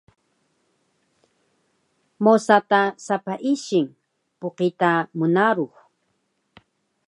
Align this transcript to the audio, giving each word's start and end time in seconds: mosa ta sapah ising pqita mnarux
mosa 2.23 2.57
ta 2.69 2.81
sapah 3.05 3.39
ising 3.53 3.89
pqita 4.39 4.91
mnarux 5.19 5.73